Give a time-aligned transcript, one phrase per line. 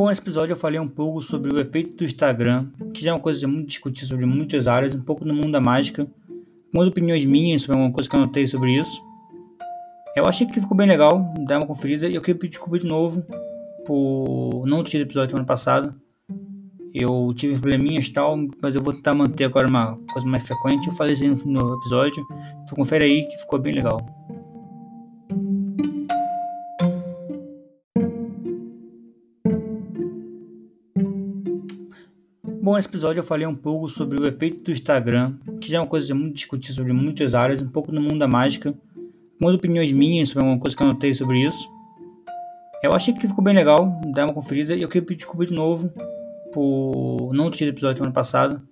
[0.00, 3.12] Bom, nesse episódio eu falei um pouco sobre o efeito do Instagram, que já é
[3.12, 6.08] uma coisa muito discutida sobre muitas áreas, um pouco no mundo da mágica,
[6.68, 8.98] algumas opiniões minhas sobre alguma coisa que eu anotei sobre isso.
[10.16, 13.22] Eu achei que ficou bem legal, dá uma conferida, e eu queria desculpa de novo
[13.84, 15.94] por não ter tido episódio semana passada.
[16.94, 20.86] Eu tive probleminhas e tal, mas eu vou tentar manter agora uma coisa mais frequente.
[20.86, 22.24] Eu falei isso no episódio,
[22.62, 24.00] então confere aí que ficou bem legal.
[32.88, 36.14] Episódio eu falei um pouco sobre o efeito do Instagram, que já é uma coisa
[36.14, 38.74] muito discutida sobre muitas áreas, um pouco no mundo da mágica,
[39.34, 41.68] algumas opiniões minhas sobre alguma coisa que eu anotei sobre isso.
[42.82, 45.52] Eu achei que ficou bem legal, dá uma conferida, e eu queria pedir desculpa de
[45.52, 45.92] novo
[46.52, 48.62] por não ter tido episódio semana passada.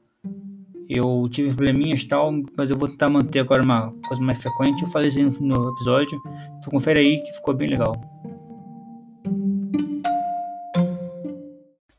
[0.88, 4.82] Eu tive probleminhas e tal, mas eu vou tentar manter agora uma coisa mais frequente.
[4.82, 6.18] Eu falei isso no episódio,
[6.58, 7.94] então confere aí que ficou bem legal.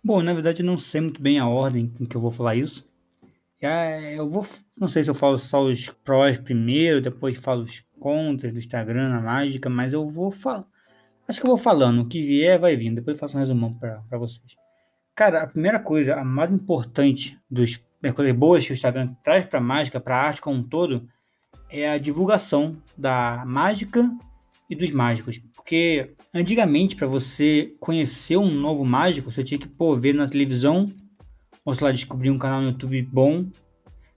[0.10, 2.56] Bom, na verdade eu não sei muito bem a ordem em que eu vou falar
[2.56, 2.84] isso.
[4.16, 4.44] Eu vou,
[4.76, 9.10] não sei se eu falo só os prós primeiro, depois falo os contras do Instagram,
[9.10, 10.66] na mágica, mas eu vou falar.
[11.28, 14.18] Acho que eu vou falando, o que vier vai vindo, depois faço um resumão para
[14.18, 14.56] vocês.
[15.14, 19.46] Cara, a primeira coisa, a mais importante dos das coisas boas que o Instagram traz
[19.46, 21.08] para mágica, para arte como um todo,
[21.70, 24.10] é a divulgação da mágica
[24.68, 25.38] e dos mágicos.
[25.38, 30.92] Porque antigamente, para você conhecer um novo mágico, você tinha que pô, ver na televisão,
[31.66, 33.46] ou sei lá, descobrir um canal no YouTube bom.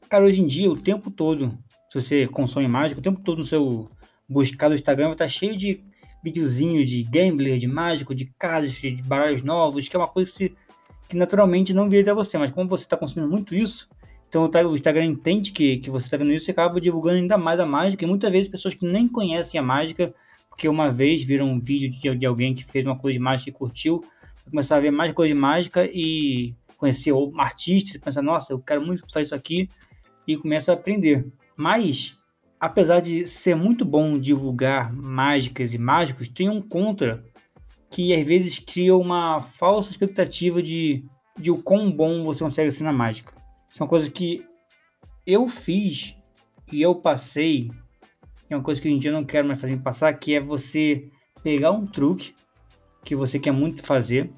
[0.08, 1.56] Cara, hoje em dia, o tempo todo,
[1.91, 3.88] se você consome mágica, o tempo todo no seu
[4.28, 5.82] buscar do Instagram vai estar cheio de
[6.22, 10.54] videozinho de gambler, de mágico, de casas, de baralhos novos, que é uma coisa que,
[11.08, 13.88] que naturalmente não viria a você, mas como você está consumindo muito isso,
[14.28, 17.58] então o Instagram entende que, que você está vendo isso e acaba divulgando ainda mais
[17.58, 20.14] a mágica, e muitas vezes pessoas que nem conhecem a mágica
[20.53, 23.48] porque uma vez viram um vídeo de, de alguém que fez uma coisa de mágica
[23.48, 24.05] e curtiu,
[24.45, 28.84] começar a ver mais coisa de mágica e conhecer um artista, pensar, nossa, eu quero
[28.84, 29.71] muito fazer isso aqui,
[30.28, 31.26] e começa a aprender.
[31.56, 32.19] Mas,
[32.60, 37.25] apesar de ser muito bom divulgar mágicas e mágicos, tem um contra
[37.91, 41.03] que às vezes cria uma falsa expectativa de,
[41.38, 43.32] de o quão bom você consegue ser na mágica.
[43.71, 44.44] Isso é uma coisa que
[45.26, 46.15] eu fiz
[46.71, 47.71] e eu passei
[48.52, 50.40] é uma coisa que hoje em dia eu não quero mais fazer passar, que é
[50.40, 51.10] você
[51.42, 52.34] pegar um truque
[53.04, 54.30] que você quer muito fazer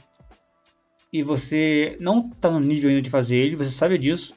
[1.12, 4.34] e você não tá no nível ainda de fazer ele, você sabe disso,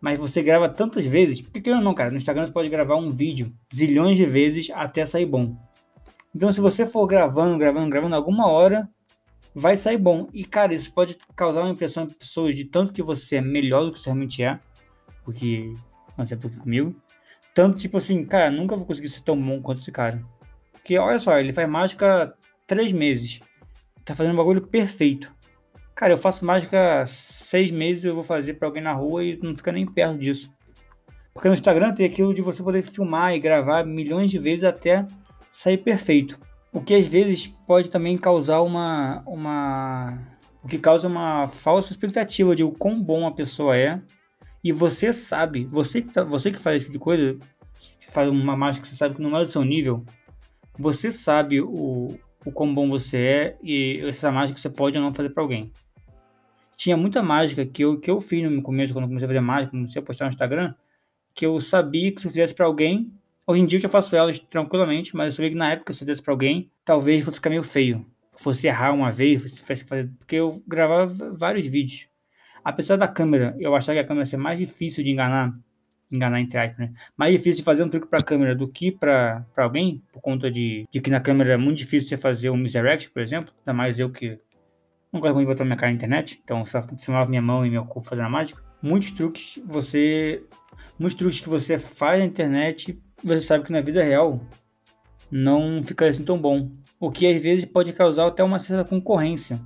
[0.00, 3.52] mas você grava tantas vezes, pequeno não, cara, no Instagram você pode gravar um vídeo
[3.74, 5.56] zilhões de vezes até sair bom.
[6.34, 8.88] Então se você for gravando, gravando, gravando, alguma hora
[9.54, 10.28] vai sair bom.
[10.32, 13.84] E cara, isso pode causar uma impressão em pessoas de tanto que você é melhor
[13.84, 14.58] do que você realmente é,
[15.24, 15.74] porque
[16.16, 16.94] não sei porque comigo,
[17.54, 20.20] tanto, tipo assim, cara, nunca vou conseguir ser tão bom quanto esse cara.
[20.72, 22.34] Porque, olha só, ele faz mágica
[22.66, 23.40] três meses.
[24.04, 25.32] Tá fazendo um bagulho perfeito.
[25.94, 29.54] Cara, eu faço mágica seis meses, eu vou fazer para alguém na rua e não
[29.54, 30.52] fica nem perto disso.
[31.32, 35.06] Porque no Instagram tem aquilo de você poder filmar e gravar milhões de vezes até
[35.50, 36.38] sair perfeito.
[36.72, 39.22] O que às vezes pode também causar uma.
[39.26, 40.18] uma
[40.62, 44.00] o que causa uma falsa expectativa de o quão bom a pessoa é
[44.64, 47.38] e você sabe, você que, tá, você que faz esse tipo de coisa,
[48.08, 50.02] faz uma mágica que você sabe que não é do seu nível,
[50.78, 55.12] você sabe o, o quão bom você é e essa mágica você pode ou não
[55.12, 55.70] fazer para alguém.
[56.78, 59.40] Tinha muita mágica que eu, que eu fiz no começo, quando eu comecei a fazer
[59.40, 60.74] mágica, comecei a postar no Instagram,
[61.34, 63.12] que eu sabia que se eu fizesse para alguém,
[63.46, 65.98] hoje em dia eu já faço elas tranquilamente, mas eu sabia que na época se
[65.98, 68.06] eu fizesse para alguém, talvez fosse ficar meio feio.
[68.36, 72.08] Fosse errar uma vez, fosse fazer, porque eu gravava vários vídeos.
[72.64, 75.54] Apesar da câmera, eu achar que a câmera ser mais difícil de enganar,
[76.10, 76.92] enganar entre aspas, né?
[77.16, 80.50] Mais difícil de fazer um truque para a câmera do que para alguém, por conta
[80.50, 83.52] de, de que na câmera é muito difícil você fazer um misdirect, por exemplo.
[83.60, 84.38] Ainda mais eu que
[85.12, 87.84] gosto muito de botar minha cara na internet, então só filmava minha mão e meu
[87.84, 88.62] corpo fazendo a mágica.
[88.82, 90.44] Muitos truques você.
[90.98, 94.40] Muitos truques que você faz na internet, você sabe que na vida real
[95.30, 96.70] não fica assim tão bom.
[97.00, 99.60] O que às vezes pode causar até uma certa concorrência.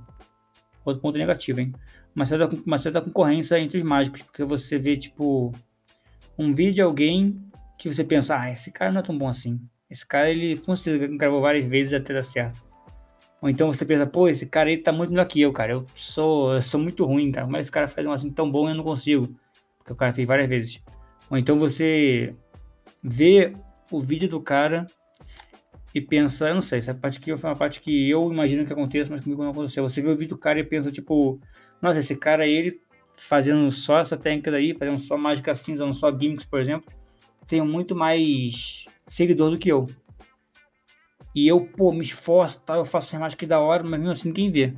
[0.89, 1.73] Outro ponto negativo, hein?
[2.15, 5.53] uma certa, uma certa concorrência entre os mágicos, porque você vê, tipo,
[6.37, 7.41] um vídeo de alguém
[7.77, 9.59] que você pensa, ah, esse cara não é tão bom assim.
[9.89, 12.63] Esse cara, ele com certeza gravou várias vezes até dar certo.
[13.41, 15.71] Ou então você pensa, pô, esse cara aí tá muito melhor que eu, cara.
[15.71, 17.47] Eu sou, eu sou muito ruim, cara.
[17.47, 19.33] Mas esse cara faz um assim tão bom eu não consigo.
[19.77, 20.83] Porque o cara fez várias vezes.
[21.29, 22.35] Ou então você
[23.01, 23.53] vê
[23.89, 24.85] o vídeo do cara
[25.93, 28.73] e pensa, eu não sei, essa parte aqui foi uma parte que eu imagino que
[28.73, 29.87] aconteça, mas comigo não aconteceu.
[29.87, 31.39] Você vê o vídeo do cara e pensa, tipo,
[31.81, 32.81] nossa, esse cara ele
[33.17, 36.91] fazendo só essa técnica daí, fazendo só mágica cinza, usando só gimmicks, por exemplo,
[37.47, 39.87] tem muito mais seguidor do que eu.
[41.35, 42.75] E eu, pô, me esforço, tá?
[42.75, 44.73] eu faço essa mágica da hora, mas mesmo assim ninguém vê.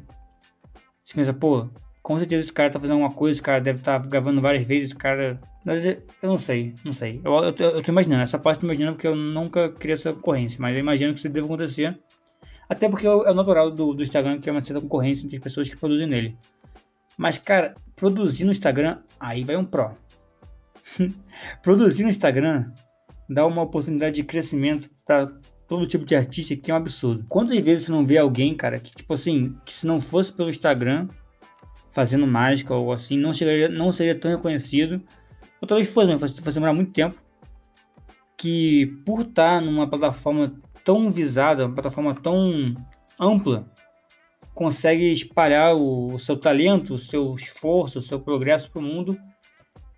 [1.03, 1.69] Você pensa, pô,
[2.01, 4.65] com certeza esse cara tá fazendo alguma coisa, esse cara deve estar tá gravando várias
[4.65, 5.39] vezes, esse cara.
[5.63, 7.21] Mas eu não sei, não sei.
[7.23, 10.11] Eu, eu, eu tô imaginando, essa parte eu tô imaginando porque eu nunca queria essa
[10.13, 11.99] concorrência, mas eu imagino que isso deve acontecer.
[12.67, 15.43] Até porque é o natural do, do Instagram que é uma certa concorrência entre as
[15.43, 16.37] pessoas que produzem nele.
[17.17, 19.93] Mas, cara, produzir no Instagram, aí vai um pró.
[21.61, 22.71] produzir no Instagram
[23.29, 25.31] dá uma oportunidade de crescimento para
[25.67, 27.25] todo tipo de artista que é um absurdo.
[27.29, 30.49] Quantas vezes você não vê alguém, cara, que tipo assim, que se não fosse pelo
[30.49, 31.07] Instagram
[31.91, 35.01] fazendo mágica ou assim, não, chegaria, não seria tão reconhecido,
[35.61, 37.21] ou talvez fosse, mas fosse, fosse demorar muito tempo,
[38.35, 40.53] que por estar numa plataforma
[40.83, 42.75] tão visada, uma plataforma tão
[43.19, 43.71] ampla,
[44.55, 49.17] consegue espalhar o, o seu talento, o seu esforço, o seu progresso para o mundo,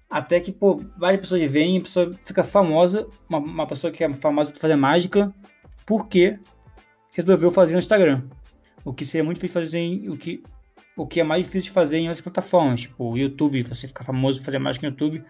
[0.10, 4.14] até que, pô, várias pessoas vêm a pessoa fica famosa, uma, uma pessoa que é
[4.14, 5.34] famosa por fazer mágica,
[5.86, 6.40] porque
[7.14, 8.24] resolveu fazer no Instagram.
[8.86, 10.44] O que seria muito difícil fazer em, o que
[10.96, 14.04] o que é mais difícil de fazer em outras plataformas, tipo o YouTube, você ficar
[14.04, 15.24] famoso fazer mágica no YouTube.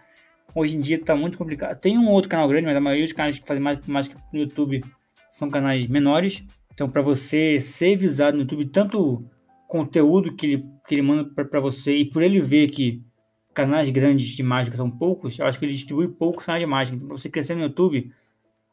[0.54, 1.78] Hoje em dia tá muito complicado.
[1.78, 4.84] Tem um outro canal grande, mas a maioria dos canais que fazem mágica no YouTube
[5.30, 6.44] são canais menores.
[6.72, 9.24] Então, para você ser visado no YouTube, tanto
[9.68, 13.02] conteúdo que ele, que ele manda para você e por ele ver que
[13.52, 16.96] canais grandes de mágica são poucos, eu acho que ele distribui poucos canais de mágica.
[16.96, 18.12] Então, para você crescer no YouTube,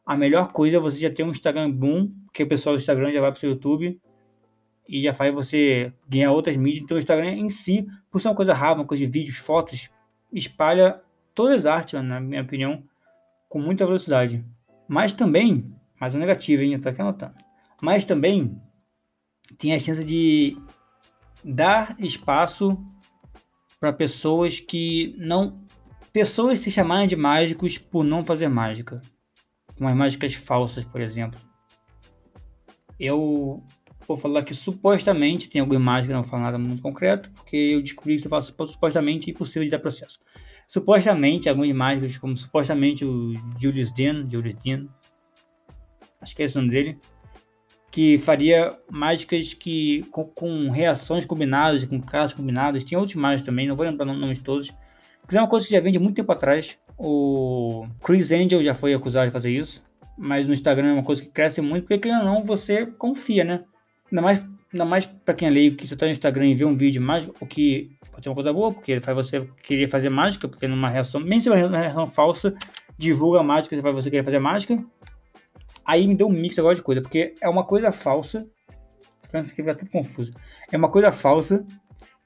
[0.04, 3.12] a melhor coisa é você já ter um Instagram boom, porque o pessoal do Instagram
[3.12, 4.00] já vai para o seu YouTube
[4.88, 6.84] e já faz você ganhar outras mídias.
[6.84, 9.90] Então o Instagram em si, por ser uma coisa rápida, uma coisa de vídeos, fotos,
[10.32, 11.00] espalha
[11.34, 12.82] todas as artes, na minha opinião,
[13.48, 14.44] com muita velocidade.
[14.88, 16.74] Mas também, mas é negativo, hein?
[16.74, 17.34] Eu tô aqui anotando.
[17.82, 18.60] Mas também
[19.58, 20.56] tem a chance de
[21.44, 22.78] dar espaço
[23.80, 25.60] para pessoas que não.
[26.12, 29.00] Pessoas se chamarem de mágicos por não fazer mágica.
[29.78, 31.40] Com as mágicas falsas, por exemplo.
[33.00, 33.64] Eu
[34.06, 38.18] vou falar que supostamente tem alguma que não fala nada muito concreto, porque eu descobri
[38.18, 40.20] que eu faço supostamente é impossível de dar processo.
[40.72, 44.88] Supostamente, algumas imagens, como supostamente o Julius Den, Julius Den,
[46.18, 46.98] acho que é esse o nome dele,
[47.90, 52.84] que faria mágicas que com, com reações combinadas, com caras combinadas.
[52.84, 54.72] Tem outros mágicos também, não vou lembrar o nome de todos.
[55.26, 56.78] Mas é uma coisa que já vem de muito tempo atrás.
[56.96, 59.82] O Chris Angel já foi acusado de fazer isso.
[60.16, 63.44] Mas no Instagram é uma coisa que cresce muito, porque querendo ou não, você confia,
[63.44, 63.62] né?
[64.10, 66.64] Ainda mais, ainda mais pra quem é leigo, que você tá no Instagram e vê
[66.64, 70.08] um vídeo mágico, o que pode ser uma coisa boa, porque faz você querer fazer
[70.08, 72.54] mágica, porque numa reação, mesmo se é uma reação falsa,
[72.96, 74.82] divulga a mágica, você faz você querer fazer mágica.
[75.84, 78.46] Aí me deu um mix agora de coisa, porque é uma coisa falsa,
[79.40, 80.32] isso aqui vai tudo confuso.
[80.70, 81.64] É uma coisa falsa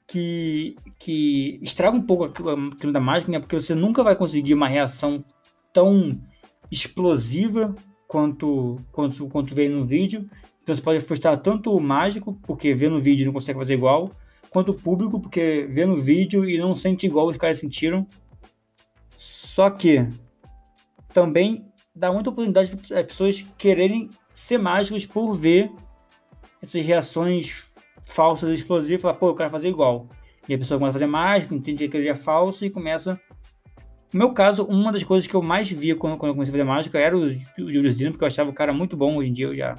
[0.05, 3.39] que, que estraga um pouco o clima da mágica, né?
[3.39, 5.23] Porque você nunca vai conseguir uma reação
[5.73, 6.19] tão
[6.71, 7.75] explosiva
[8.07, 10.29] quanto, quanto, quanto veio no vídeo.
[10.67, 13.75] Então você pode frustrar tanto o mágico, porque vê no vídeo e não consegue fazer
[13.75, 14.11] igual,
[14.49, 18.05] quanto o público, porque vê no vídeo e não sente igual os caras sentiram.
[19.15, 20.05] Só que
[21.13, 25.71] também dá muita oportunidade para as pessoas quererem ser mágicos por ver
[26.61, 27.71] essas reações
[28.03, 30.09] falsas, explosivas, e falar, pô, eu quero fazer igual.
[30.49, 33.17] E a pessoa começa a fazer mágica, entende que ele é falso e começa.
[34.11, 36.57] No meu caso, uma das coisas que eu mais via quando, quando eu comecei a
[36.57, 39.15] fazer mágica era o Julius Dino, porque eu achava o cara muito bom.
[39.15, 39.77] Hoje em dia eu já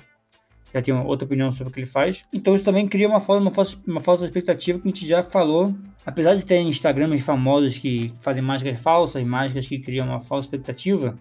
[0.73, 2.25] já tem outra opinião sobre o que ele faz.
[2.33, 5.75] Então isso também cria uma, uma, falsa, uma falsa expectativa que a gente já falou.
[6.05, 11.19] Apesar de ter Instagrams famosos que fazem mágicas falsas, mágicas que criam uma falsa expectativa,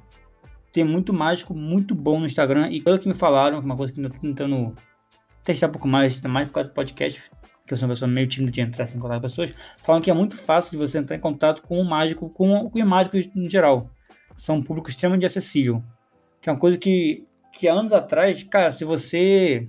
[0.72, 2.70] tem muito mágico muito bom no Instagram.
[2.72, 4.76] E pelo que me falaram, que é uma coisa que eu tô tentando
[5.44, 7.24] testar um pouco mais, mais por causa do podcast,
[7.66, 10.10] que eu sou uma pessoa meio tímida de entrar sem contato com pessoas, falam que
[10.10, 13.30] é muito fácil de você entrar em contato com o mágico, com, com os mágicos
[13.36, 13.90] em geral.
[14.36, 15.84] São um público extremamente acessível.
[16.42, 17.26] Que é uma coisa que
[17.58, 19.68] que há anos atrás, cara, se você.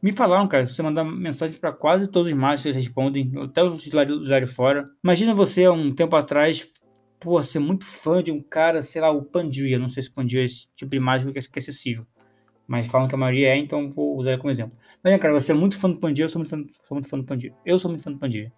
[0.00, 3.92] Me falaram, cara, se você mandar mensagem para quase todos os eles respondem, até os
[3.92, 4.88] lá de fora.
[5.04, 6.66] Imagina você, um tempo atrás,
[7.18, 9.78] pô, ser muito fã de um cara, sei lá, o Pandia.
[9.78, 12.06] Não sei se Pandia é esse tipo de mágico que é acessível.
[12.66, 14.74] Mas falam que a maioria é, então vou usar como exemplo.
[15.04, 17.18] Mas, cara, você é muito fã do Pandia, eu sou muito fã, sou muito fã
[17.18, 17.52] do Pandia.
[17.66, 18.50] Eu sou muito fã do Pandia.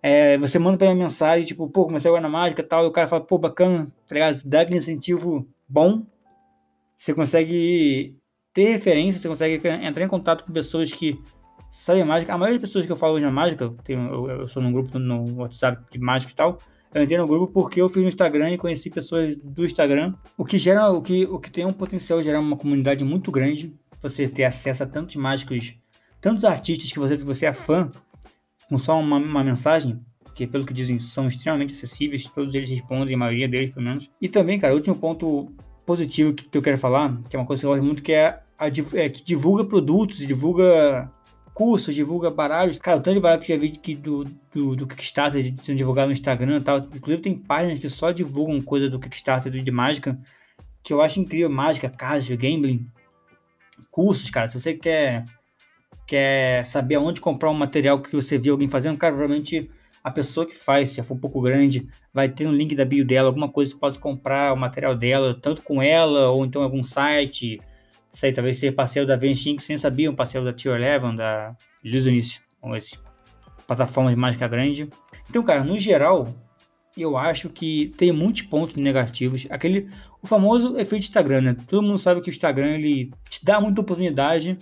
[0.00, 2.84] É, você manda pra mim uma mensagem, tipo, pô, comecei agora na mágica e tal,
[2.84, 4.44] e o cara fala, pô, bacana, tá ligado?
[4.44, 6.06] Dá aquele incentivo bom
[6.98, 8.16] você consegue
[8.52, 11.16] ter referência, você consegue entrar em contato com pessoas que
[11.70, 12.34] sabem mágica.
[12.34, 14.72] A maioria das pessoas que eu falo na mágica, eu, tenho, eu, eu, sou num
[14.72, 16.58] grupo no WhatsApp de mágica e tal.
[16.92, 20.44] Eu entrei no grupo porque eu fiz no Instagram e conheci pessoas do Instagram, o
[20.44, 23.72] que gera, o que, o que tem um potencial de gerar uma comunidade muito grande.
[24.00, 25.76] Você ter acesso a tantos mágicos,
[26.20, 27.92] tantos artistas que você, você é fã,
[28.68, 30.00] com só uma, uma mensagem,
[30.34, 34.10] que pelo que dizem são extremamente acessíveis, todos eles respondem, a maioria deles pelo menos.
[34.20, 35.52] E também, cara, o último ponto
[35.88, 38.38] positivo que eu quero falar, que é uma coisa que eu gosto muito, que é,
[38.58, 41.10] a, é que divulga produtos, divulga
[41.54, 42.78] cursos, divulga baralhos.
[42.78, 45.78] Cara, o tanto de baralho que eu já vi que do, do, do Kickstarter sendo
[45.78, 46.78] divulgado no Instagram e tal.
[46.78, 50.20] Inclusive tem páginas que só divulgam coisa do Kickstarter de mágica,
[50.82, 51.48] que eu acho incrível.
[51.48, 52.86] Mágica, casas, gambling,
[53.90, 54.46] cursos, cara.
[54.46, 55.24] Se você quer,
[56.06, 59.70] quer saber aonde comprar um material que você viu alguém fazendo, cara, provavelmente
[60.08, 63.04] a pessoa que faz, se for um pouco grande, vai ter no link da bio
[63.04, 66.82] dela, alguma coisa que possa comprar o material dela, tanto com ela ou então algum
[66.82, 67.60] site
[68.10, 71.16] sei, talvez seja parceiro da Venshin, que você nem sabia, um parceiro da Tier 11,
[71.16, 72.98] da Illusionist, com esse
[73.66, 74.88] plataforma de mágica grande.
[75.28, 76.34] Então, cara, no geral,
[76.96, 79.46] eu acho que tem muitos pontos negativos.
[79.50, 79.88] Aquele,
[80.22, 81.56] o famoso efeito Instagram, né?
[81.66, 84.58] Todo mundo sabe que o Instagram, ele te dá muita oportunidade,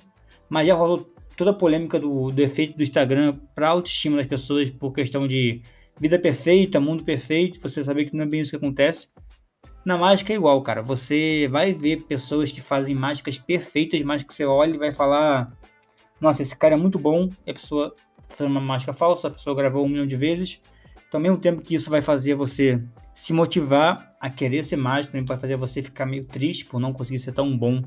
[0.49, 4.71] mas já rolou toda a polêmica do, do efeito do Instagram para autoestima das pessoas
[4.71, 5.63] por questão de
[6.01, 9.09] vida perfeita, mundo perfeito, você saber que não é bem isso que acontece.
[9.85, 10.83] Na mágica é igual, cara.
[10.83, 15.57] Você vai ver pessoas que fazem mágicas perfeitas, mas que você olha e vai falar:
[16.21, 17.31] Nossa, esse cara é muito bom.
[17.47, 20.61] E a pessoa tá fazendo uma mágica falsa, a pessoa gravou um milhão de vezes.
[21.07, 22.83] Então, ao mesmo tempo que isso vai fazer você
[23.15, 26.93] se motivar a querer ser mágico, também pode fazer você ficar meio triste por não
[26.93, 27.83] conseguir ser tão bom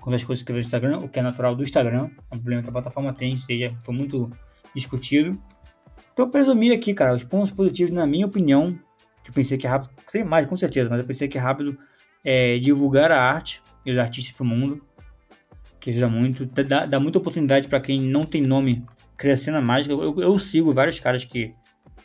[0.00, 2.10] quanto as coisas que no Instagram, o que é natural do Instagram.
[2.30, 4.30] É um problema que a plataforma tem, seja, foi muito
[4.74, 5.38] discutido.
[6.12, 8.78] Então, eu presumi aqui, cara, os pontos positivos, na minha opinião,
[9.22, 11.40] que eu pensei que é rápido, tem mais, com certeza, mas eu pensei que é
[11.40, 11.76] rápido
[12.24, 14.82] é, divulgar a arte e os artistas para o mundo,
[15.80, 18.84] que ajuda muito, dá, dá muita oportunidade para quem não tem nome
[19.16, 19.92] crescer na mágica.
[19.92, 21.54] Eu, eu, sigo vários caras que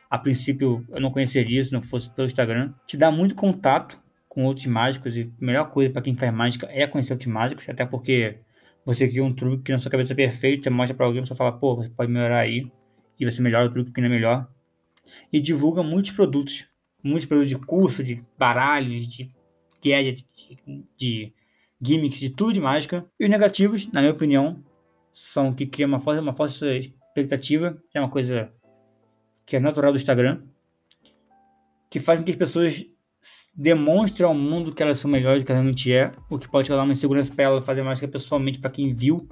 [0.10, 2.74] a princípio eu não conheceria se não fosse pelo Instagram.
[2.86, 6.70] Te dá muito contato com outros mágicos e a melhor coisa para quem faz mágica
[6.72, 8.38] é conhecer outros mágicos, até porque
[8.86, 11.36] você cria um truque que na sua cabeça é perfeito, você mostra para alguém, você
[11.36, 12.72] fala, pô, você pode melhorar aí,
[13.20, 14.50] e você melhora o truque que não é melhor.
[15.34, 16.70] E divulga muitos produtos
[17.04, 19.34] muitos produtos de curso, de baralhos, de
[19.84, 21.34] gadget, de, de
[21.82, 23.06] gimmicks, de tudo de mágica.
[23.20, 24.64] E os negativos, na minha opinião,
[25.14, 28.52] são que cria uma falsa, uma falsa expectativa, que é uma coisa
[29.46, 30.44] que é natural do Instagram,
[31.90, 32.86] que faz com que as pessoas
[33.56, 36.84] demonstrem ao mundo que elas são melhores do que realmente é, o que pode causar
[36.84, 39.28] uma insegurança para ela fazer mágica pessoalmente para quem viu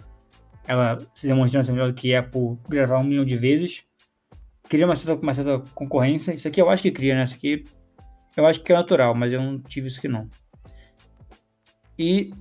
[0.66, 3.88] ela se demonstrando ser melhor do que é por gravar um milhão de vezes
[4.68, 6.34] cria uma certa, uma certa concorrência.
[6.34, 7.24] Isso aqui eu acho que cria, né?
[7.24, 7.66] Isso aqui
[8.36, 10.30] eu acho que é natural, mas eu não tive isso aqui não.
[11.98, 12.32] E,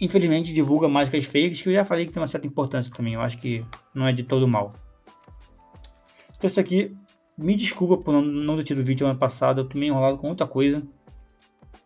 [0.00, 3.14] infelizmente, divulga mágicas fakes, que eu já falei que tem uma certa importância também.
[3.14, 4.74] Eu acho que não é de todo mal.
[6.36, 6.96] Então, isso aqui,
[7.36, 9.60] me desculpa por não, ter tido vídeo ano passado.
[9.60, 10.82] Eu tô meio enrolado com outra coisa.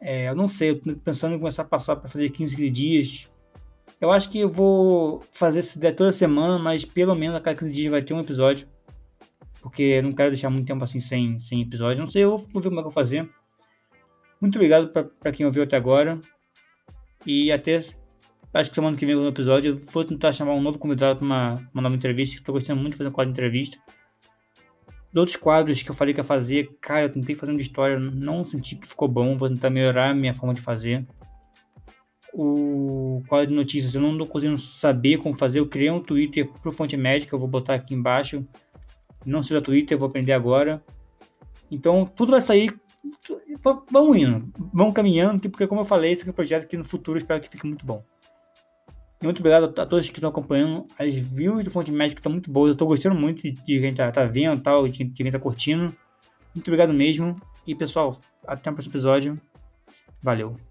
[0.01, 3.29] É, eu não sei, eu tô pensando em começar a passar para fazer 15 dias.
[4.01, 7.59] Eu acho que eu vou fazer essa ideia toda semana, mas pelo menos a cada
[7.59, 8.67] 15 dias vai ter um episódio
[9.61, 11.99] porque eu não quero deixar muito tempo assim sem, sem episódio.
[11.99, 13.29] Não sei, eu vou ver como é que eu vou fazer.
[14.41, 16.19] Muito obrigado para quem ouviu até agora.
[17.27, 17.77] E até
[18.55, 21.27] acho que semana que vem no episódio eu vou tentar chamar um novo convidado para
[21.27, 22.37] uma, uma nova entrevista.
[22.37, 23.79] Estou gostando muito de fazer um quadro de entrevista.
[25.15, 27.99] Outros quadros que eu falei que ia fazer, cara, eu tentei fazer um de história,
[27.99, 29.37] não senti que ficou bom.
[29.37, 31.07] Vou tentar melhorar a minha forma de fazer.
[32.33, 35.59] O quadro de notícias, eu não estou conseguindo saber como fazer.
[35.59, 38.47] Eu criei um Twitter pro Fonte Médica, eu vou botar aqui embaixo
[39.25, 40.83] não seja Twitter, eu vou aprender agora.
[41.71, 42.75] Então, tudo vai sair.
[43.91, 47.17] Vamos indo, vamos caminhando, porque, como eu falei, esse é um projeto que no futuro
[47.17, 48.05] eu espero que fique muito bom.
[49.23, 50.87] Muito obrigado a todos que estão acompanhando.
[50.99, 52.69] As views do Fonte Médica estão muito boas.
[52.69, 55.95] Eu estou gostando muito de quem está tá vendo tal, de quem está curtindo.
[56.55, 57.41] Muito obrigado mesmo.
[57.67, 59.39] E pessoal, até o próximo episódio.
[60.23, 60.70] Valeu.